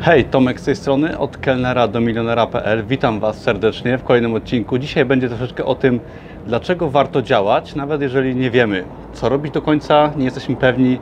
Hej, 0.00 0.24
Tomek 0.24 0.60
z 0.60 0.64
tej 0.64 0.76
strony, 0.76 1.18
od 1.18 1.36
kelnera 1.36 1.88
do 1.88 2.00
milionera.pl. 2.00 2.86
Witam 2.86 3.20
Was 3.20 3.40
serdecznie 3.40 3.98
w 3.98 4.04
kolejnym 4.04 4.34
odcinku. 4.34 4.78
Dzisiaj 4.78 5.04
będzie 5.04 5.28
troszeczkę 5.28 5.64
o 5.64 5.74
tym, 5.74 6.00
dlaczego 6.46 6.90
warto 6.90 7.22
działać, 7.22 7.74
nawet 7.74 8.00
jeżeli 8.02 8.36
nie 8.36 8.50
wiemy, 8.50 8.84
co 9.12 9.28
robić 9.28 9.52
do 9.52 9.62
końca, 9.62 10.12
nie 10.16 10.24
jesteśmy 10.24 10.56
pewni, 10.56 11.00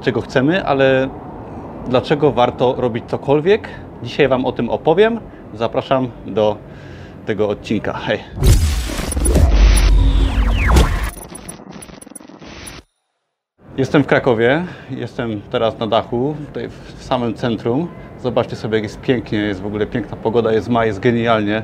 czego 0.00 0.20
chcemy, 0.20 0.64
ale 0.64 1.08
dlaczego 1.88 2.32
warto 2.32 2.74
robić 2.78 3.04
cokolwiek. 3.06 3.68
Dzisiaj 4.02 4.28
Wam 4.28 4.44
o 4.44 4.52
tym 4.52 4.70
opowiem. 4.70 5.20
Zapraszam 5.54 6.10
do 6.26 6.56
tego 7.26 7.48
odcinka. 7.48 7.92
Hej! 7.92 8.20
Jestem 13.76 14.02
w 14.02 14.06
Krakowie, 14.06 14.64
jestem 14.90 15.40
teraz 15.50 15.78
na 15.78 15.86
dachu, 15.86 16.34
tutaj 16.46 16.68
w 16.68 17.02
samym 17.02 17.34
centrum. 17.34 17.88
Zobaczcie 18.22 18.56
sobie, 18.56 18.76
jak 18.76 18.82
jest 18.82 19.00
pięknie, 19.00 19.38
jest 19.38 19.62
w 19.62 19.66
ogóle 19.66 19.86
piękna 19.86 20.16
pogoda, 20.16 20.52
jest 20.52 20.68
maj, 20.68 20.86
jest 20.88 21.00
genialnie. 21.00 21.62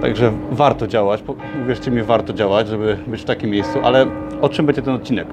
Także 0.00 0.32
warto 0.50 0.86
działać, 0.86 1.22
uwierzcie 1.62 1.90
mi, 1.90 2.02
warto 2.02 2.32
działać, 2.32 2.68
żeby 2.68 2.96
być 3.06 3.20
w 3.20 3.24
takim 3.24 3.50
miejscu. 3.50 3.78
Ale 3.82 4.06
o 4.40 4.48
czym 4.48 4.66
będzie 4.66 4.82
ten 4.82 4.94
odcinek? 4.94 5.26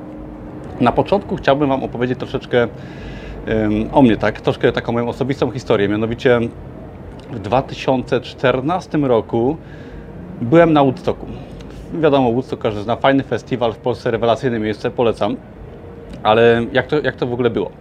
Na 0.80 0.92
początku 0.92 1.36
chciałbym 1.36 1.70
Wam 1.70 1.84
opowiedzieć 1.84 2.20
troszeczkę 2.20 2.64
em, 2.64 3.90
o 3.92 4.02
mnie, 4.02 4.18
tak? 4.18 4.42
Troszkę 4.42 4.72
taką 4.72 4.92
moją 4.92 5.10
osobistą 5.10 5.52
historię. 5.52 5.90
Mianowicie 5.90 6.40
w 7.32 7.40
2014 7.40 8.98
roku 8.98 9.58
byłem 10.42 10.74
na 10.74 10.84
Woodstocku. 10.84 11.26
Wiadomo, 11.94 12.32
Woodstock 12.32 12.62
każdy 12.62 12.82
zna, 12.82 12.96
fajny 12.96 13.24
festiwal 13.24 13.74
w 13.74 13.78
Polsce, 13.78 14.12
rewelacyjne 14.12 14.60
miejsce, 14.60 14.92
polecam. 14.92 15.36
Ale 16.24 16.66
jak 16.74 16.88
to, 16.88 17.02
jak 17.02 17.16
to 17.16 17.28
w 17.28 17.34
ogóle 17.34 17.50
było? 17.50 17.72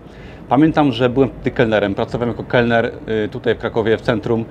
Pamiętam, 0.48 0.92
że 0.92 1.08
byłem 1.08 1.28
wtedy 1.28 1.50
kelnerem, 1.50 1.94
pracowałem 1.94 2.28
jako 2.28 2.44
kelner 2.44 2.92
y, 3.24 3.28
tutaj 3.28 3.54
w 3.54 3.58
Krakowie, 3.58 3.96
w 3.96 4.00
centrum, 4.00 4.44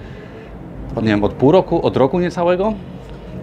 nie 0.96 1.08
wiem, 1.08 1.24
od 1.24 1.34
pół 1.34 1.52
roku, 1.52 1.86
od 1.86 1.98
roku 1.98 2.20
niecałego. 2.20 2.74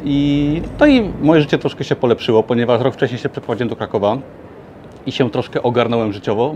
I, 0.05 0.63
no 0.81 0.87
i 0.87 1.11
moje 1.23 1.41
życie 1.41 1.59
troszkę 1.59 1.85
się 1.85 1.97
polepszyło, 1.97 2.43
ponieważ 2.43 2.81
rok 2.81 2.95
wcześniej 2.95 3.19
się 3.19 3.29
przeprowadziłem 3.29 3.69
do 3.69 3.77
Krakowa 3.77 4.19
i 5.07 5.13
się 5.13 5.31
troszkę 5.31 5.63
ogarnąłem 5.63 6.13
życiowo. 6.13 6.55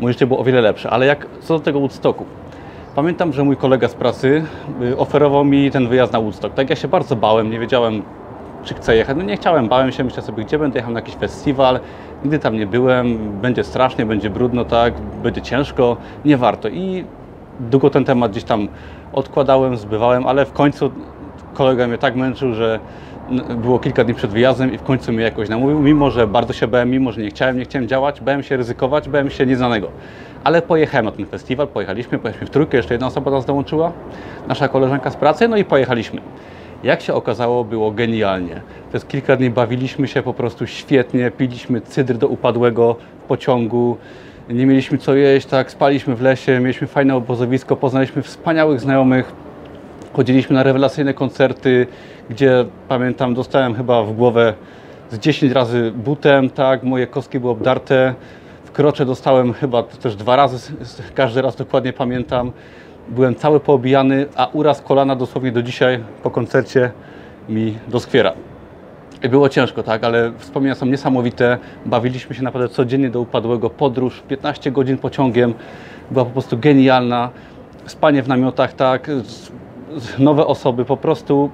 Moje 0.00 0.12
życie 0.12 0.26
było 0.26 0.40
o 0.40 0.44
wiele 0.44 0.60
lepsze, 0.60 0.90
ale 0.90 1.06
jak 1.06 1.26
co 1.40 1.58
do 1.58 1.64
tego 1.64 1.80
Woodstocku. 1.80 2.24
Pamiętam, 2.94 3.32
że 3.32 3.44
mój 3.44 3.56
kolega 3.56 3.88
z 3.88 3.94
pracy 3.94 4.44
y, 4.82 4.96
oferował 4.96 5.44
mi 5.44 5.70
ten 5.70 5.88
wyjazd 5.88 6.12
na 6.12 6.20
Woodstock. 6.20 6.54
Tak 6.54 6.70
ja 6.70 6.76
się 6.76 6.88
bardzo 6.88 7.16
bałem, 7.16 7.50
nie 7.50 7.58
wiedziałem, 7.58 8.02
czy 8.64 8.74
chcę 8.74 8.96
jechać. 8.96 9.16
No 9.16 9.22
nie 9.22 9.36
chciałem, 9.36 9.68
bałem 9.68 9.92
się, 9.92 10.04
myślałem 10.04 10.26
sobie, 10.26 10.44
gdzie 10.44 10.58
będę 10.58 10.78
jechał 10.78 10.92
na 10.92 11.00
jakiś 11.00 11.14
festiwal. 11.14 11.80
Nigdy 12.22 12.38
tam 12.38 12.56
nie 12.56 12.66
byłem, 12.66 13.18
będzie 13.40 13.64
strasznie, 13.64 14.06
będzie 14.06 14.30
brudno, 14.30 14.64
tak, 14.64 14.94
będzie 15.22 15.42
ciężko, 15.42 15.96
nie 16.24 16.36
warto. 16.36 16.68
I 16.68 17.04
długo 17.60 17.90
ten 17.90 18.04
temat 18.04 18.30
gdzieś 18.30 18.44
tam 18.44 18.68
odkładałem, 19.12 19.76
zbywałem, 19.76 20.26
ale 20.26 20.46
w 20.46 20.52
końcu 20.52 20.90
kolega 21.54 21.86
mnie 21.86 21.98
tak 21.98 22.16
męczył, 22.16 22.54
że 22.54 22.80
było 23.56 23.78
kilka 23.78 24.04
dni 24.04 24.14
przed 24.14 24.30
wyjazdem 24.30 24.72
i 24.74 24.78
w 24.78 24.82
końcu 24.82 25.12
mnie 25.12 25.22
jakoś 25.22 25.48
namówił, 25.48 25.80
mimo 25.80 26.10
że 26.10 26.26
bardzo 26.26 26.52
się 26.52 26.66
bałem, 26.66 26.90
mimo 26.90 27.12
że 27.12 27.20
nie 27.20 27.30
chciałem, 27.30 27.58
nie 27.58 27.64
chciałem 27.64 27.88
działać, 27.88 28.20
bałem 28.20 28.42
się 28.42 28.56
ryzykować, 28.56 29.08
bałem 29.08 29.30
się 29.30 29.46
nieznanego. 29.46 29.88
Ale 30.44 30.62
pojechałem 30.62 31.04
na 31.04 31.12
ten 31.12 31.26
festiwal, 31.26 31.68
pojechaliśmy, 31.68 32.18
pojechaliśmy 32.18 32.46
w 32.46 32.50
trójkę, 32.50 32.76
jeszcze 32.76 32.94
jedna 32.94 33.06
osoba 33.06 33.30
nas 33.30 33.44
dołączyła, 33.44 33.92
nasza 34.48 34.68
koleżanka 34.68 35.10
z 35.10 35.16
pracy, 35.16 35.48
no 35.48 35.56
i 35.56 35.64
pojechaliśmy. 35.64 36.20
Jak 36.82 37.00
się 37.00 37.14
okazało, 37.14 37.64
było 37.64 37.90
genialnie. 37.90 38.60
Przez 38.88 39.04
kilka 39.04 39.36
dni 39.36 39.50
bawiliśmy 39.50 40.08
się 40.08 40.22
po 40.22 40.34
prostu 40.34 40.66
świetnie, 40.66 41.30
piliśmy 41.30 41.80
cydr 41.80 42.14
do 42.14 42.28
upadłego 42.28 42.96
w 43.24 43.26
pociągu, 43.26 43.96
nie 44.48 44.66
mieliśmy 44.66 44.98
co 44.98 45.14
jeść, 45.14 45.46
tak, 45.46 45.70
spaliśmy 45.70 46.16
w 46.16 46.20
lesie, 46.20 46.60
mieliśmy 46.60 46.86
fajne 46.86 47.16
obozowisko, 47.16 47.76
poznaliśmy 47.76 48.22
wspaniałych 48.22 48.80
znajomych, 48.80 49.32
chodziliśmy 50.12 50.54
na 50.54 50.62
rewelacyjne 50.62 51.14
koncerty, 51.14 51.86
gdzie 52.30 52.64
pamiętam, 52.88 53.34
dostałem 53.34 53.74
chyba 53.74 54.02
w 54.02 54.12
głowę 54.12 54.54
z 55.10 55.18
10 55.18 55.52
razy 55.52 55.92
butem, 55.96 56.50
tak, 56.50 56.82
moje 56.82 57.06
kostki 57.06 57.40
były 57.40 57.52
obdarte, 57.52 58.14
w 58.64 58.72
krocze 58.72 59.04
dostałem 59.04 59.52
chyba 59.52 59.82
też 59.82 60.16
dwa 60.16 60.36
razy, 60.36 60.72
każdy 61.14 61.42
raz 61.42 61.56
dokładnie 61.56 61.92
pamiętam. 61.92 62.52
Byłem 63.08 63.34
cały 63.34 63.60
poobijany, 63.60 64.26
a 64.36 64.48
uraz 64.52 64.80
kolana 64.80 65.16
dosłownie 65.16 65.52
do 65.52 65.62
dzisiaj 65.62 66.00
po 66.22 66.30
koncercie 66.30 66.90
mi 67.48 67.78
doskwiera. 67.88 68.32
I 69.22 69.28
było 69.28 69.48
ciężko, 69.48 69.82
tak, 69.82 70.04
ale 70.04 70.32
wspomnienia 70.38 70.74
są 70.74 70.86
niesamowite. 70.86 71.58
Bawiliśmy 71.86 72.34
się 72.34 72.42
naprawdę 72.42 72.68
codziennie 72.68 73.10
do 73.10 73.20
upadłego. 73.20 73.70
Podróż 73.70 74.22
15 74.28 74.70
godzin 74.70 74.98
pociągiem 74.98 75.54
była 76.10 76.24
po 76.24 76.30
prostu 76.30 76.58
genialna. 76.58 77.30
Spanie 77.86 78.22
w 78.22 78.28
namiotach, 78.28 78.72
tak, 78.72 79.10
nowe 80.18 80.46
osoby, 80.46 80.84
po 80.84 80.96
prostu 80.96 81.50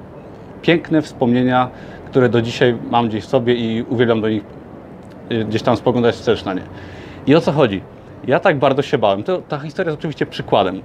piękne 0.63 1.03
wspomnienia, 1.03 1.69
które 2.07 2.29
do 2.29 2.43
dzisiaj 2.43 2.79
mam 2.91 3.09
gdzieś 3.09 3.25
w 3.25 3.29
sobie 3.29 3.55
i 3.55 3.83
uwielbiam 3.83 4.21
do 4.21 4.29
nich 4.29 4.43
y, 5.33 5.45
gdzieś 5.45 5.63
tam 5.63 5.77
spoglądać 5.77 6.15
wstecz 6.15 6.45
na 6.45 6.55
nie. 6.55 6.63
I 7.27 7.35
o 7.35 7.41
co 7.41 7.53
chodzi? 7.53 7.83
Ja 8.27 8.41
tak 8.41 8.59
bardzo 8.59 8.83
się 8.83 8.99
bałem. 8.99 9.23
To, 9.23 9.39
ta 9.39 9.59
historia 9.59 9.91
jest 9.91 10.01
oczywiście 10.01 10.27
przykładem 10.27 10.83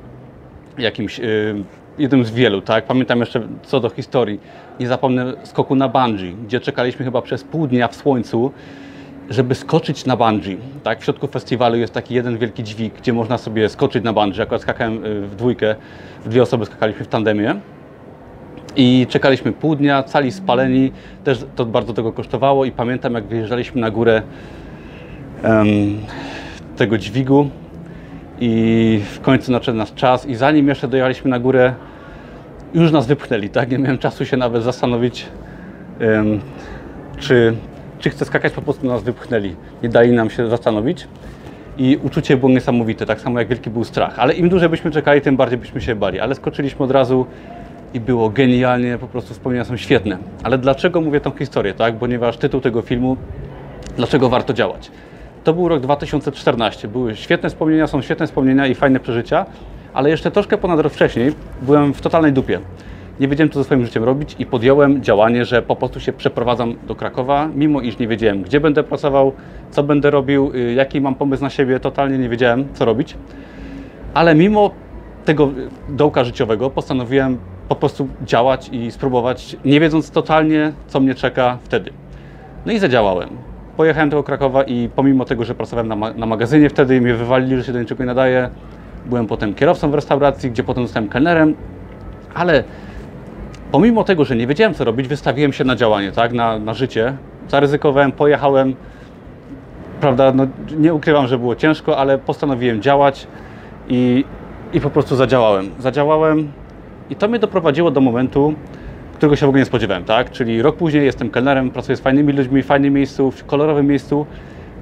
jakimś, 0.78 1.20
y, 1.20 1.64
jednym 1.98 2.26
z 2.26 2.32
wielu, 2.32 2.62
tak? 2.62 2.86
Pamiętam 2.86 3.20
jeszcze 3.20 3.42
co 3.64 3.80
do 3.80 3.90
historii, 3.90 4.40
nie 4.80 4.88
zapomnę 4.88 5.34
skoku 5.44 5.76
na 5.76 5.90
bungee, 5.90 6.36
gdzie 6.46 6.60
czekaliśmy 6.60 7.06
chyba 7.06 7.22
przez 7.22 7.44
pół 7.44 7.68
dnia 7.68 7.88
w 7.88 7.96
słońcu, 7.96 8.52
żeby 9.30 9.56
skoczyć 9.56 10.06
na 10.06 10.18
bungee, 10.18 10.58
tak? 10.84 11.02
W 11.02 11.04
środku 11.04 11.28
festiwalu 11.28 11.78
jest 11.78 11.94
taki 11.94 12.14
jeden 12.14 12.38
wielki 12.38 12.64
dźwig, 12.64 12.94
gdzie 12.94 13.14
można 13.14 13.38
sobie 13.38 13.70
skoczyć 13.70 14.04
na 14.04 14.14
bungee. 14.14 14.42
Akurat 14.42 14.62
skakałem 14.62 15.06
y, 15.06 15.22
w 15.22 15.36
dwójkę, 15.36 15.76
w 16.26 16.30
dwie 16.30 16.42
osoby 16.42 16.66
skakaliśmy 16.66 17.06
w 17.06 17.08
tandemie. 17.08 17.56
I 18.76 19.08
czekaliśmy 19.10 19.52
pół 19.52 19.76
dnia, 19.76 20.04
cali 20.04 20.32
spaleni, 20.32 20.92
też 21.24 21.46
to 21.56 21.66
bardzo 21.66 21.94
tego 21.94 22.14
kosztowało 22.14 22.66
i 22.66 22.72
pamiętam 22.72 23.14
jak 23.14 23.28
wyjeżdżaliśmy 23.28 23.82
na 23.82 23.92
górę 23.92 24.22
em, 25.44 25.68
tego 26.78 26.98
dźwigu 26.98 27.50
i 28.40 29.02
w 29.14 29.20
końcu 29.20 29.52
nadszedł 29.52 29.78
nasz 29.78 29.94
czas 29.94 30.26
i 30.26 30.36
zanim 30.36 30.68
jeszcze 30.68 30.88
dojechaliśmy 30.88 31.30
na 31.30 31.40
górę, 31.40 31.74
już 32.74 32.92
nas 32.92 33.08
wypchnęli, 33.08 33.50
tak? 33.50 33.72
Nie 33.72 33.78
miałem 33.78 33.98
czasu 33.98 34.26
się 34.26 34.38
nawet 34.38 34.64
zastanowić, 34.64 35.26
em, 36.00 36.40
czy, 37.18 37.54
czy 38.00 38.10
chcę 38.10 38.26
skakać, 38.26 38.54
po 38.54 38.62
prostu 38.62 38.88
nas 38.88 39.04
wypchnęli. 39.04 39.56
Nie 39.84 39.90
dali 39.90 40.12
nam 40.12 40.30
się 40.30 40.48
zastanowić 40.50 41.08
i 41.78 41.98
uczucie 42.04 42.38
było 42.38 42.52
niesamowite, 42.52 43.06
tak 43.06 43.22
samo 43.22 43.40
jak 43.40 43.48
wielki 43.48 43.70
był 43.70 43.84
strach. 43.84 44.20
Ale 44.20 44.34
im 44.34 44.50
dłużej 44.50 44.70
byśmy 44.70 44.92
czekali, 44.92 45.22
tym 45.22 45.38
bardziej 45.38 45.58
byśmy 45.58 45.82
się 45.82 45.96
bali. 45.96 46.20
Ale 46.20 46.36
skoczyliśmy 46.36 46.86
od 46.86 46.92
razu 46.92 47.26
i 47.94 48.00
było 48.00 48.30
genialnie, 48.30 48.98
po 48.98 49.08
prostu 49.08 49.34
wspomnienia 49.34 49.66
są 49.66 49.78
świetne. 49.78 50.18
Ale 50.44 50.58
dlaczego 50.58 51.02
mówię 51.02 51.22
tą 51.22 51.32
historię, 51.32 51.74
tak? 51.74 51.96
Ponieważ 51.96 52.38
tytuł 52.38 52.62
tego 52.62 52.82
filmu 52.82 53.18
dlaczego 53.98 54.30
warto 54.30 54.54
działać. 54.54 54.92
To 55.44 55.54
był 55.54 55.68
rok 55.68 55.80
2014. 55.82 56.88
Były 56.88 57.16
świetne 57.16 57.50
wspomnienia, 57.50 57.88
są 57.88 58.02
świetne 58.02 58.28
wspomnienia 58.28 58.68
i 58.68 58.76
fajne 58.76 59.00
przeżycia, 59.00 59.46
ale 59.94 60.10
jeszcze 60.10 60.32
troszkę 60.32 60.58
ponad 60.58 60.80
rok 60.80 60.94
wcześniej 60.94 61.34
byłem 61.62 61.94
w 61.94 62.02
totalnej 62.02 62.34
dupie. 62.34 62.60
Nie 63.20 63.28
wiedziałem, 63.28 63.50
co 63.50 63.60
ze 63.60 63.64
swoim 63.64 63.86
życiem 63.86 64.04
robić 64.04 64.36
i 64.40 64.46
podjąłem 64.46 65.04
działanie, 65.04 65.46
że 65.46 65.62
po 65.62 65.76
prostu 65.76 66.00
się 66.00 66.14
przeprowadzam 66.14 66.76
do 66.88 66.96
Krakowa, 66.96 67.50
mimo 67.56 67.82
iż 67.82 67.98
nie 67.98 68.08
wiedziałem, 68.08 68.44
gdzie 68.44 68.60
będę 68.60 68.84
pracował, 68.84 69.32
co 69.72 69.84
będę 69.84 70.10
robił, 70.10 70.52
y, 70.56 70.74
jaki 70.74 71.02
mam 71.02 71.16
pomysł 71.16 71.44
na 71.44 71.50
siebie, 71.50 71.80
totalnie 71.80 72.18
nie 72.18 72.30
wiedziałem, 72.30 72.68
co 72.74 72.86
robić. 72.86 73.16
Ale 74.14 74.36
mimo 74.36 74.72
tego 75.26 75.50
dołka 75.90 76.24
życiowego 76.24 76.70
postanowiłem 76.70 77.38
po 77.70 77.76
prostu 77.76 78.08
działać 78.26 78.70
i 78.72 78.92
spróbować, 78.92 79.56
nie 79.66 79.80
wiedząc 79.80 80.12
totalnie, 80.12 80.74
co 80.88 81.00
mnie 81.00 81.16
czeka 81.16 81.58
wtedy. 81.64 81.92
No 82.66 82.72
i 82.72 82.80
zadziałałem. 82.80 83.49
Pojechałem 83.80 84.10
do 84.10 84.24
Krakowa 84.24 84.64
i 84.64 84.90
pomimo 84.96 85.26
tego, 85.26 85.46
że 85.46 85.56
pracowałem 85.56 85.88
na, 85.88 85.96
ma- 85.96 86.14
na 86.14 86.26
magazynie 86.26 86.70
wtedy 86.70 86.96
i 86.96 87.02
mnie 87.02 87.14
wywalili, 87.14 87.58
że 87.58 87.64
się 87.64 87.74
do 87.74 87.80
niczego 87.80 88.04
nie 88.04 88.08
nadaje, 88.08 88.50
byłem 89.06 89.28
potem 89.28 89.54
kierowcą 89.54 89.92
w 89.92 89.94
restauracji, 89.94 90.52
gdzie 90.52 90.64
potem 90.64 90.84
zostałem 90.84 91.10
kelnerem, 91.10 91.56
ale 92.34 92.64
pomimo 93.72 94.04
tego, 94.04 94.26
że 94.26 94.36
nie 94.36 94.48
wiedziałem 94.48 94.74
co 94.74 94.84
robić, 94.84 95.08
wystawiłem 95.08 95.54
się 95.54 95.64
na 95.64 95.76
działanie, 95.76 96.12
tak, 96.12 96.34
na, 96.34 96.60
na 96.60 96.74
życie. 96.74 97.14
Zaryzykowałem, 97.48 98.12
pojechałem. 98.12 98.76
Prawda, 100.02 100.32
no, 100.32 100.48
nie 100.78 100.94
ukrywam, 100.94 101.28
że 101.28 101.38
było 101.38 101.56
ciężko, 101.56 101.98
ale 101.98 102.18
postanowiłem 102.18 102.82
działać 102.82 103.28
i, 103.90 104.26
i 104.74 104.82
po 104.82 104.90
prostu 104.90 105.16
zadziałałem. 105.16 105.70
Zadziałałem 105.80 106.52
i 107.10 107.16
to 107.16 107.28
mnie 107.28 107.40
doprowadziło 107.40 107.92
do 107.92 108.02
momentu, 108.02 108.54
którego 109.20 109.36
się 109.36 109.46
w 109.46 109.50
ogóle 109.50 109.62
nie 109.62 109.66
spodziewałem, 109.66 110.04
tak? 110.04 110.32
Czyli 110.32 110.62
rok 110.62 110.76
później 110.76 111.06
jestem 111.06 111.30
kelnerem, 111.30 111.72
pracuję 111.72 111.96
z 111.96 112.00
fajnymi 112.00 112.34
ludźmi, 112.34 112.64
w 112.64 112.66
fajnym 112.66 112.94
miejscu, 112.94 113.32
w 113.32 113.46
kolorowym 113.46 113.88
miejscu. 113.88 114.26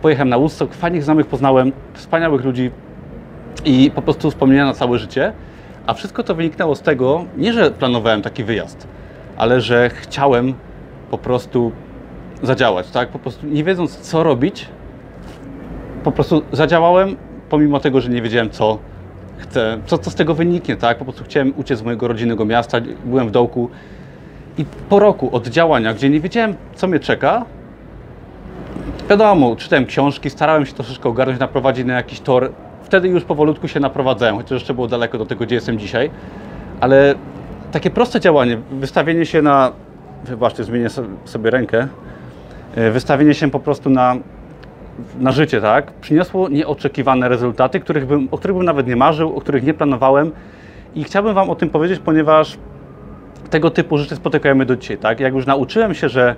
Pojechałem 0.01 0.29
na 0.29 0.37
Woodstock, 0.37 0.73
fajnych 0.73 1.03
znajomych 1.03 1.27
poznałem, 1.27 1.71
wspaniałych 1.93 2.45
ludzi 2.45 2.71
i 3.65 3.91
po 3.95 4.01
prostu 4.01 4.31
wspomnienia 4.31 4.65
na 4.65 4.73
całe 4.73 4.99
życie. 4.99 5.33
A 5.87 5.93
wszystko 5.93 6.23
to 6.23 6.35
wyniknęło 6.35 6.75
z 6.75 6.81
tego, 6.81 7.25
nie 7.37 7.53
że 7.53 7.71
planowałem 7.71 8.21
taki 8.21 8.43
wyjazd, 8.43 8.87
ale 9.37 9.61
że 9.61 9.89
chciałem 9.89 10.53
po 11.11 11.17
prostu 11.17 11.71
zadziałać, 12.43 12.91
tak? 12.91 13.09
Po 13.09 13.19
prostu 13.19 13.47
nie 13.47 13.63
wiedząc 13.63 13.97
co 13.97 14.23
robić, 14.23 14.67
po 16.03 16.11
prostu 16.11 16.41
zadziałałem, 16.51 17.15
pomimo 17.49 17.79
tego, 17.79 18.01
że 18.01 18.09
nie 18.09 18.21
wiedziałem 18.21 18.49
co 18.49 18.77
chcę, 19.37 19.77
co, 19.85 19.97
co 19.97 20.11
z 20.11 20.15
tego 20.15 20.33
wyniknie, 20.33 20.75
tak? 20.75 20.97
Po 20.97 21.05
prostu 21.05 21.23
chciałem 21.23 21.53
uciec 21.57 21.79
z 21.79 21.83
mojego 21.83 22.07
rodzinnego 22.07 22.45
miasta, 22.45 22.77
byłem 23.05 23.27
w 23.27 23.31
dołku 23.31 23.69
i 24.57 24.65
po 24.89 24.99
roku 24.99 25.29
od 25.35 25.47
działania, 25.47 25.93
gdzie 25.93 26.09
nie 26.09 26.19
wiedziałem, 26.19 26.55
co 26.75 26.87
mnie 26.87 26.99
czeka, 26.99 27.45
wiadomo, 29.09 29.55
czytałem 29.55 29.85
książki, 29.85 30.29
starałem 30.29 30.65
się 30.65 30.73
troszeczkę 30.73 31.09
ogarnąć, 31.09 31.39
naprowadzić 31.39 31.85
na 31.85 31.93
jakiś 31.93 32.19
tor. 32.19 32.51
Wtedy 32.83 33.07
już 33.07 33.23
powolutku 33.23 33.67
się 33.67 33.79
naprowadzałem, 33.79 34.35
chociaż 34.35 34.51
jeszcze 34.51 34.73
było 34.73 34.87
daleko 34.87 35.17
do 35.17 35.25
tego, 35.25 35.45
gdzie 35.45 35.55
jestem 35.55 35.79
dzisiaj. 35.79 36.11
Ale 36.79 37.15
takie 37.71 37.89
proste 37.89 38.19
działanie, 38.19 38.57
wystawienie 38.71 39.25
się 39.25 39.41
na, 39.41 39.71
wybaczcie, 40.25 40.63
zmienię 40.63 40.89
so- 40.89 41.03
sobie 41.25 41.49
rękę, 41.49 41.87
E, 42.75 42.91
wystawienie 42.91 43.33
się 43.33 43.51
po 43.51 43.59
prostu 43.59 43.89
na, 43.89 44.15
na 45.19 45.31
życie, 45.31 45.61
tak, 45.61 45.91
przyniosło 45.91 46.49
nieoczekiwane 46.49 47.29
rezultaty, 47.29 47.79
których 47.79 48.07
bym, 48.07 48.27
o 48.31 48.37
których 48.37 48.57
bym 48.57 48.65
nawet 48.65 48.87
nie 48.87 48.95
marzył, 48.95 49.37
o 49.37 49.41
których 49.41 49.63
nie 49.63 49.73
planowałem. 49.73 50.31
I 50.95 51.03
chciałbym 51.03 51.33
Wam 51.33 51.49
o 51.49 51.55
tym 51.55 51.69
powiedzieć, 51.69 51.99
ponieważ 51.99 52.57
tego 53.49 53.71
typu 53.71 53.97
rzeczy 53.97 54.15
spotykamy 54.15 54.65
do 54.65 54.75
dzisiaj, 54.75 54.97
tak? 54.97 55.19
Jak 55.19 55.33
już 55.33 55.45
nauczyłem 55.45 55.93
się, 55.93 56.09
że 56.09 56.35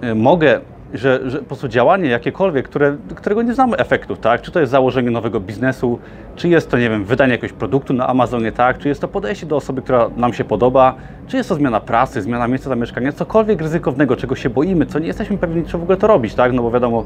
e, 0.00 0.14
mogę, 0.14 0.60
że, 0.94 1.30
że 1.30 1.38
po 1.38 1.44
prostu 1.44 1.68
działanie 1.68 2.08
jakiekolwiek, 2.08 2.68
które, 2.68 2.96
którego 3.14 3.42
nie 3.42 3.54
znamy 3.54 3.76
efektów, 3.76 4.18
tak? 4.18 4.42
Czy 4.42 4.52
to 4.52 4.60
jest 4.60 4.72
założenie 4.72 5.10
nowego 5.10 5.40
biznesu, 5.40 5.98
czy 6.36 6.48
jest 6.48 6.70
to, 6.70 6.78
nie 6.78 6.90
wiem, 6.90 7.04
wydanie 7.04 7.32
jakiegoś 7.32 7.52
produktu 7.52 7.94
na 7.94 8.06
Amazonie, 8.06 8.52
tak? 8.52 8.78
Czy 8.78 8.88
jest 8.88 9.00
to 9.00 9.08
podejście 9.08 9.46
do 9.46 9.56
osoby, 9.56 9.82
która 9.82 10.10
nam 10.16 10.32
się 10.32 10.44
podoba, 10.44 10.94
czy 11.26 11.36
jest 11.36 11.48
to 11.48 11.54
zmiana 11.54 11.80
pracy, 11.80 12.22
zmiana 12.22 12.48
miejsca 12.48 12.68
zamieszkania, 12.68 13.12
cokolwiek 13.12 13.60
ryzykownego, 13.60 14.16
czego 14.16 14.36
się 14.36 14.50
boimy, 14.50 14.86
co 14.86 14.98
nie 14.98 15.06
jesteśmy 15.06 15.38
pewni, 15.38 15.64
czy 15.64 15.78
w 15.78 15.82
ogóle 15.82 15.98
to 15.98 16.06
robić, 16.06 16.34
tak? 16.34 16.52
No 16.52 16.62
bo 16.62 16.70
wiadomo, 16.70 17.04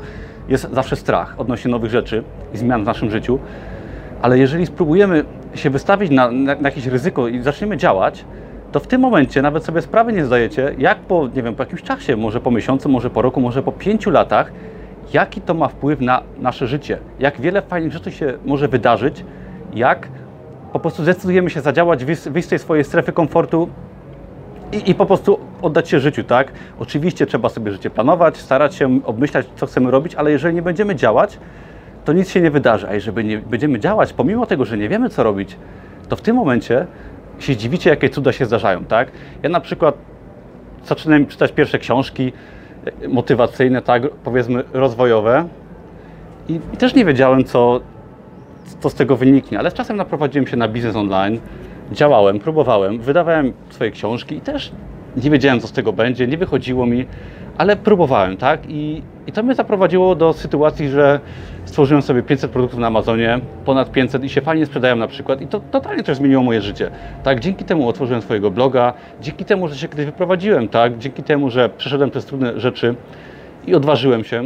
jest 0.49 0.71
zawsze 0.73 0.97
strach 0.97 1.35
odnośnie 1.39 1.71
nowych 1.71 1.91
rzeczy 1.91 2.25
i 2.55 2.59
zmian 2.59 2.83
w 2.83 2.87
naszym 2.87 3.11
życiu, 3.11 3.39
ale 4.23 4.39
jeżeli 4.39 4.67
spróbujemy 4.67 5.25
się 5.55 5.71
wystawić 5.71 6.11
na, 6.11 6.31
na, 6.31 6.55
na 6.55 6.69
jakieś 6.69 6.87
ryzyko 6.87 7.29
i 7.29 7.43
zaczniemy 7.43 7.77
działać, 7.77 8.25
to 8.73 8.81
w 8.81 8.87
tym 8.87 9.01
momencie 9.01 9.43
nawet 9.43 9.65
sobie 9.65 9.83
sprawy 9.83 10.13
nie 10.13 10.25
zdajecie, 10.25 10.75
jak 10.79 10.99
po, 10.99 11.29
nie 11.35 11.43
wiem, 11.43 11.55
po 11.55 11.63
jakimś 11.63 11.83
czasie, 11.83 12.17
może 12.17 12.41
po 12.41 12.51
miesiącu, 12.51 12.89
może 12.89 13.11
po 13.11 13.23
roku, 13.23 13.41
może 13.41 13.63
po 13.63 13.73
pięciu 13.73 14.11
latach, 14.11 14.53
jaki 15.13 15.41
to 15.41 15.55
ma 15.55 15.69
wpływ 15.69 16.01
na 16.01 16.23
nasze 16.39 16.67
życie, 16.67 16.99
jak 17.19 17.41
wiele 17.41 17.63
fajnych 17.63 17.93
rzeczy 17.93 18.13
się 18.13 18.39
może 18.45 18.69
wydarzyć, 18.69 19.25
jak 19.75 20.09
po 20.73 20.79
prostu 20.79 21.03
zdecydujemy 21.03 21.51
się 21.51 21.61
zadziałać, 21.61 22.05
wyjść 22.05 22.47
z 22.47 22.49
tej 22.49 22.59
swojej 22.59 22.85
strefy 22.85 23.13
komfortu 23.13 23.69
i, 24.73 24.91
i 24.91 24.95
po 24.95 25.07
prostu 25.07 25.39
oddać 25.63 25.89
się 25.89 26.01
życiu, 26.01 26.25
tak? 26.25 26.53
Oczywiście 26.79 27.27
trzeba 27.27 27.49
sobie 27.49 27.73
życie 27.73 27.91
planować, 27.91 28.37
starać 28.37 28.75
się 28.75 29.01
obmyślać, 29.05 29.47
co 29.57 29.67
chcemy 29.67 29.91
robić, 29.91 30.15
ale 30.15 30.31
jeżeli 30.31 30.55
nie 30.55 30.63
będziemy 30.63 30.97
działać, 30.97 31.39
to 32.05 32.13
nic 32.13 32.31
się 32.31 32.41
nie 32.41 32.51
wydarzy. 32.51 32.89
A 32.89 32.95
jeżeli 32.95 33.29
nie 33.29 33.39
będziemy 33.39 33.81
działać, 33.81 34.13
pomimo 34.13 34.47
tego, 34.47 34.65
że 34.65 34.79
nie 34.79 34.89
wiemy, 34.89 35.09
co 35.09 35.23
robić, 35.23 35.57
to 36.09 36.17
w 36.17 36.21
tym 36.21 36.37
momencie 36.37 36.87
się 37.43 37.53
zdziwicie, 37.55 37.91
jakie 37.91 38.11
cuda 38.11 38.33
się 38.33 38.47
zdarzają, 38.47 38.85
tak? 38.85 39.13
Ja 39.43 39.49
na 39.49 39.61
przykład 39.61 39.95
zaczynałem 40.85 41.27
czytać 41.27 41.53
pierwsze 41.53 41.79
książki 41.79 42.33
e, 43.03 43.09
motywacyjne, 43.09 43.83
tak, 43.83 44.03
powiedzmy 44.25 44.65
rozwojowe 44.73 45.49
i, 46.49 46.61
i 46.75 46.77
też 46.77 46.95
nie 46.95 47.05
wiedziałem, 47.05 47.45
co, 47.45 47.81
co 48.81 48.91
z 48.91 48.95
tego 48.95 49.17
wyniknie, 49.17 49.59
ale 49.59 49.71
z 49.71 49.75
czasem 49.75 49.97
naprowadziłem 49.97 50.47
się 50.47 50.57
na 50.57 50.69
biznes 50.69 50.97
online, 50.97 51.41
działałem, 51.93 52.39
próbowałem, 52.39 52.99
wydawałem 52.99 53.53
swoje 53.71 53.91
książki 53.91 54.37
i 54.37 54.41
też 54.41 54.73
nie 55.25 55.31
wiedziałem, 55.31 55.61
co 55.61 55.67
z 55.67 55.73
tego 55.73 55.93
będzie, 55.93 56.27
nie 56.27 56.39
wychodziło 56.39 56.87
mi, 56.87 57.07
ale 57.59 57.77
próbowałem, 57.77 58.37
tak? 58.37 58.61
I, 58.69 59.03
I 59.27 59.33
to 59.33 59.43
mnie 59.43 59.55
zaprowadziło 59.55 60.15
do 60.15 60.33
sytuacji, 60.33 60.89
że 60.89 61.21
stworzyłem 61.65 62.03
sobie 62.03 62.23
500 62.23 62.51
produktów 62.51 62.81
na 62.81 62.87
Amazonie, 62.87 63.41
ponad 63.65 63.93
500 63.93 64.25
i 64.25 64.29
się 64.29 64.41
fajnie 64.41 64.67
sprzedają 64.67 64.97
na 64.97 65.09
przykład 65.09 65.41
i 65.41 65.47
to 65.47 65.61
totalnie 65.61 66.03
też 66.03 66.17
zmieniło 66.17 66.43
moje 66.43 66.61
życie, 66.61 66.91
tak? 67.23 67.41
Dzięki 67.41 67.65
temu 67.65 67.89
otworzyłem 67.89 68.23
swojego 68.23 68.51
bloga, 68.51 68.93
dzięki 69.21 69.45
temu, 69.45 69.69
że 69.69 69.77
się 69.77 69.89
kiedyś 69.89 70.07
wyprowadziłem, 70.07 70.69
tak? 70.69 70.99
Dzięki 70.99 71.23
temu, 71.23 71.51
że 71.51 71.69
przeszedłem 71.69 72.11
przez 72.11 72.25
trudne 72.25 72.61
rzeczy 72.61 72.95
i 73.67 73.75
odważyłem 73.75 74.25
się, 74.25 74.43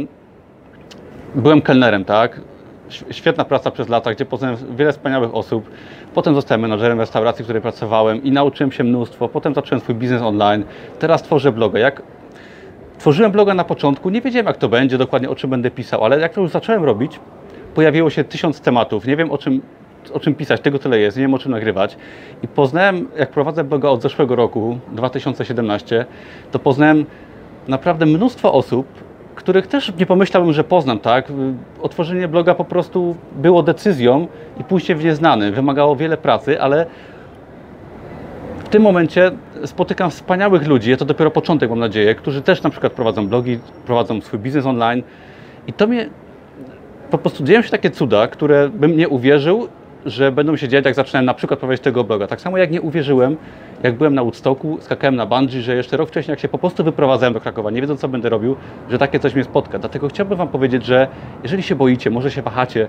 byłem 1.35 1.61
kelnerem, 1.61 2.05
tak? 2.05 2.41
Świetna 3.11 3.45
praca 3.45 3.71
przez 3.71 3.89
lata, 3.89 4.13
gdzie 4.13 4.25
poznałem 4.25 4.57
wiele 4.75 4.91
wspaniałych 4.91 5.35
osób. 5.35 5.69
Potem 6.13 6.35
zostałem 6.35 6.61
menadżerem 6.61 6.99
restauracji, 6.99 7.43
w 7.43 7.45
której 7.45 7.61
pracowałem 7.61 8.23
i 8.23 8.31
nauczyłem 8.31 8.71
się 8.71 8.83
mnóstwo. 8.83 9.29
Potem 9.29 9.53
zacząłem 9.53 9.81
swój 9.81 9.95
biznes 9.95 10.21
online. 10.21 10.63
Teraz 10.99 11.23
tworzę 11.23 11.51
bloga. 11.51 11.79
Jak 11.79 12.01
tworzyłem 12.97 13.31
bloga 13.31 13.53
na 13.53 13.63
początku, 13.63 14.09
nie 14.09 14.21
wiedziałem 14.21 14.45
jak 14.45 14.57
to 14.57 14.69
będzie, 14.69 14.97
dokładnie 14.97 15.29
o 15.29 15.35
czym 15.35 15.49
będę 15.49 15.71
pisał, 15.71 16.05
ale 16.05 16.19
jak 16.19 16.33
to 16.33 16.41
już 16.41 16.51
zacząłem 16.51 16.83
robić, 16.83 17.19
pojawiło 17.75 18.09
się 18.09 18.23
tysiąc 18.23 18.61
tematów. 18.61 19.07
Nie 19.07 19.15
wiem 19.15 19.31
o 19.31 19.37
czym, 19.37 19.61
o 20.13 20.19
czym 20.19 20.35
pisać, 20.35 20.61
tego 20.61 20.79
tyle 20.79 20.99
jest, 20.99 21.17
nie 21.17 21.21
wiem 21.21 21.33
o 21.33 21.39
czym 21.39 21.51
nagrywać. 21.51 21.97
I 22.43 22.47
poznałem, 22.47 23.07
jak 23.17 23.31
prowadzę 23.31 23.63
bloga 23.63 23.89
od 23.89 24.01
zeszłego 24.01 24.35
roku, 24.35 24.79
2017, 24.91 26.05
to 26.51 26.59
poznałem 26.59 27.05
naprawdę 27.67 28.05
mnóstwo 28.05 28.53
osób, 28.53 28.87
których 29.35 29.67
też 29.67 29.93
nie 29.99 30.05
pomyślałem, 30.05 30.53
że 30.53 30.63
poznam, 30.63 30.99
tak? 30.99 31.31
Otworzenie 31.81 32.27
bloga 32.27 32.55
po 32.55 32.65
prostu 32.65 33.15
było 33.35 33.63
decyzją 33.63 34.27
i 34.59 34.63
pójście 34.63 34.95
w 34.95 35.03
nieznany. 35.03 35.51
Wymagało 35.51 35.95
wiele 35.95 36.17
pracy, 36.17 36.61
ale 36.61 36.85
w 38.59 38.69
tym 38.69 38.83
momencie 38.83 39.31
spotykam 39.65 40.11
wspaniałych 40.11 40.67
ludzi, 40.67 40.97
to 40.97 41.05
dopiero 41.05 41.31
początek 41.31 41.69
mam 41.69 41.79
nadzieję, 41.79 42.15
którzy 42.15 42.41
też 42.41 42.63
na 42.63 42.69
przykład 42.69 42.93
prowadzą 42.93 43.27
blogi, 43.27 43.59
prowadzą 43.85 44.21
swój 44.21 44.39
biznes 44.39 44.65
online 44.65 45.03
i 45.67 45.73
to 45.73 45.87
mnie 45.87 46.09
po 47.11 47.17
prostu 47.17 47.43
dzieją 47.43 47.61
się 47.61 47.69
takie 47.69 47.91
cuda, 47.91 48.27
które 48.27 48.69
bym 48.69 48.97
nie 48.97 49.09
uwierzył, 49.09 49.67
że 50.05 50.31
będą 50.31 50.55
się 50.55 50.67
dziać, 50.67 50.85
jak 50.85 50.95
zaczynałem 50.95 51.25
na 51.25 51.33
przykład 51.33 51.59
prowadzić 51.59 51.83
tego 51.83 52.03
bloga. 52.03 52.27
Tak 52.27 52.41
samo 52.41 52.57
jak 52.57 52.71
nie 52.71 52.81
uwierzyłem, 52.81 53.37
jak 53.83 53.95
byłem 53.95 54.15
na 54.15 54.23
Woodstocku, 54.23 54.77
skakałem 54.81 55.15
na 55.15 55.25
bungee, 55.25 55.61
że 55.61 55.75
jeszcze 55.75 55.97
rok 55.97 56.09
wcześniej, 56.09 56.33
jak 56.33 56.39
się 56.39 56.47
po 56.47 56.57
prostu 56.57 56.83
wyprowadzałem 56.83 57.33
do 57.33 57.41
Krakowa, 57.41 57.71
nie 57.71 57.81
wiedząc 57.81 57.99
co 57.99 58.07
będę 58.07 58.29
robił, 58.29 58.55
że 58.89 58.97
takie 58.97 59.19
coś 59.19 59.33
mnie 59.33 59.43
spotka. 59.43 59.79
Dlatego 59.79 60.07
chciałbym 60.07 60.37
Wam 60.37 60.47
powiedzieć, 60.47 60.85
że 60.85 61.07
jeżeli 61.43 61.63
się 61.63 61.75
boicie, 61.75 62.09
może 62.09 62.31
się 62.31 62.41
wahacie, 62.41 62.87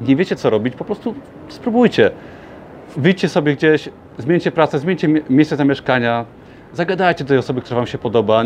nie 0.00 0.16
wiecie 0.16 0.36
co 0.36 0.50
robić, 0.50 0.74
po 0.74 0.84
prostu 0.84 1.14
spróbujcie. 1.48 2.10
Wyjdźcie 2.98 3.28
sobie 3.28 3.56
gdzieś, 3.56 3.88
zmieńcie 4.18 4.50
pracę, 4.52 4.78
zmieńcie 4.78 5.08
mie- 5.08 5.20
miejsce 5.30 5.56
zamieszkania, 5.56 6.24
zagadajcie 6.72 7.24
do 7.24 7.28
tej 7.28 7.38
osoby, 7.38 7.60
która 7.60 7.76
Wam 7.76 7.86
się 7.86 7.98
podoba, 7.98 8.42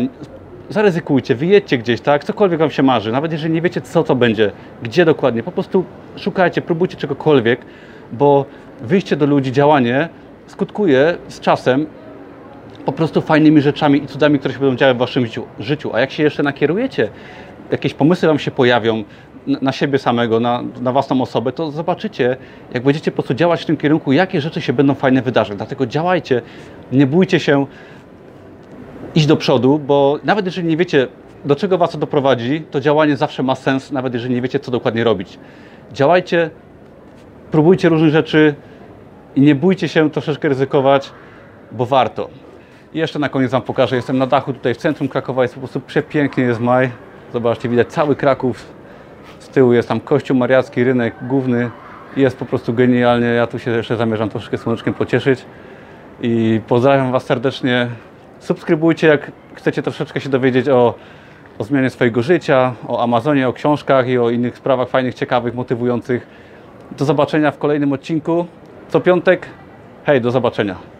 zaryzykujcie, 0.69 1.35
wyjedźcie 1.35 1.77
gdzieś, 1.77 2.01
tak, 2.01 2.23
cokolwiek 2.23 2.59
Wam 2.59 2.71
się 2.71 2.83
marzy, 2.83 3.11
nawet 3.11 3.31
jeżeli 3.31 3.53
nie 3.53 3.61
wiecie 3.61 3.81
co 3.81 4.03
to 4.03 4.15
będzie, 4.15 4.51
gdzie 4.83 5.05
dokładnie, 5.05 5.43
po 5.43 5.51
prostu 5.51 5.83
szukajcie, 6.17 6.61
próbujcie 6.61 6.97
czegokolwiek, 6.97 7.59
bo 8.11 8.45
wyjście 8.81 9.15
do 9.15 9.25
ludzi, 9.25 9.51
działanie 9.51 10.09
skutkuje 10.47 11.17
z 11.27 11.39
czasem 11.39 11.85
po 12.85 12.91
prostu 12.91 13.21
fajnymi 13.21 13.61
rzeczami 13.61 14.03
i 14.03 14.07
cudami, 14.07 14.39
które 14.39 14.53
się 14.53 14.59
będą 14.59 14.75
działy 14.75 14.93
w 14.93 14.97
Waszym 14.97 15.25
życiu. 15.59 15.91
A 15.93 15.99
jak 15.99 16.11
się 16.11 16.23
jeszcze 16.23 16.43
nakierujecie, 16.43 17.09
jakieś 17.71 17.93
pomysły 17.93 18.27
Wam 18.27 18.39
się 18.39 18.51
pojawią 18.51 19.03
na, 19.47 19.71
siebie 19.71 19.99
samego, 19.99 20.39
na, 20.39 20.63
na 20.81 20.91
własną 20.91 21.21
osobę, 21.21 21.51
to 21.51 21.71
zobaczycie, 21.71 22.37
jak 22.73 22.83
będziecie 22.83 23.11
po 23.11 23.15
prostu 23.15 23.33
działać 23.33 23.61
w 23.61 23.65
tym 23.65 23.77
kierunku, 23.77 24.11
jakie 24.11 24.41
rzeczy 24.41 24.61
się 24.61 24.73
będą 24.73 24.93
fajne 24.93 25.21
wydarzać. 25.21 25.57
Dlatego 25.57 25.85
działajcie, 25.85 26.41
nie 26.91 27.07
bójcie 27.07 27.39
się 27.39 27.65
iść 29.15 29.25
do 29.25 29.37
przodu, 29.37 29.79
bo 29.79 30.19
nawet 30.23 30.45
jeżeli 30.45 30.67
nie 30.67 30.77
wiecie, 30.77 31.07
do 31.45 31.55
czego 31.55 31.77
Was 31.77 31.91
to 31.91 31.97
doprowadzi, 31.97 32.61
to 32.71 32.79
działanie 32.79 33.17
zawsze 33.17 33.43
ma 33.43 33.55
sens, 33.55 33.91
nawet 33.91 34.13
jeżeli 34.13 34.35
nie 34.35 34.41
wiecie, 34.41 34.59
co 34.59 34.71
dokładnie 34.71 35.03
robić. 35.03 35.39
Działajcie, 35.93 36.49
próbujcie 37.51 37.89
różnych 37.89 38.11
rzeczy 38.11 38.55
i 39.35 39.41
nie 39.41 39.55
bójcie 39.55 39.87
się 39.87 40.11
troszeczkę 40.11 40.49
ryzykować, 40.49 41.11
bo 41.71 41.85
warto. 41.85 42.29
I 42.93 42.97
jeszcze 42.97 43.19
na 43.19 43.29
koniec 43.29 43.51
Wam 43.51 43.61
pokażę, 43.61 43.95
jestem 43.95 44.17
na 44.17 44.27
dachu 44.27 44.53
tutaj 44.53 44.73
w 44.73 44.77
centrum 44.77 45.09
Krakowa, 45.09 45.41
jest 45.41 45.53
po 45.53 45.59
prostu 45.59 45.79
przepięknie, 45.79 46.43
jest 46.43 46.59
maj. 46.59 46.89
Zobaczcie, 47.33 47.69
widać 47.69 47.87
cały 47.87 48.15
Kraków. 48.15 48.73
Tyłu 49.53 49.73
jest 49.73 49.87
tam 49.87 49.99
kościół 49.99 50.37
mariacki, 50.37 50.83
rynek 50.83 51.15
główny. 51.21 51.69
Jest 52.17 52.37
po 52.37 52.45
prostu 52.45 52.73
genialnie. 52.73 53.27
Ja 53.27 53.47
tu 53.47 53.59
się 53.59 53.71
jeszcze 53.71 53.97
zamierzam 53.97 54.29
troszkę 54.29 54.57
słoneczkiem 54.57 54.93
pocieszyć. 54.93 55.45
I 56.21 56.61
pozdrawiam 56.67 57.11
Was 57.11 57.23
serdecznie. 57.25 57.87
Subskrybujcie, 58.39 59.07
jak 59.07 59.31
chcecie 59.55 59.83
troszeczkę 59.83 60.21
się 60.21 60.29
dowiedzieć 60.29 60.69
o, 60.69 60.95
o 61.59 61.63
zmianie 61.63 61.89
swojego 61.89 62.21
życia, 62.21 62.73
o 62.87 63.03
Amazonie, 63.03 63.47
o 63.47 63.53
książkach 63.53 64.07
i 64.07 64.17
o 64.17 64.29
innych 64.29 64.57
sprawach 64.57 64.89
fajnych, 64.89 65.15
ciekawych, 65.15 65.55
motywujących. 65.55 66.27
Do 66.97 67.05
zobaczenia 67.05 67.51
w 67.51 67.57
kolejnym 67.57 67.93
odcinku. 67.93 68.45
Co 68.89 68.99
piątek. 68.99 69.47
Hej, 70.05 70.21
do 70.21 70.31
zobaczenia. 70.31 70.92